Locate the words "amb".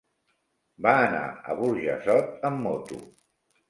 2.53-2.69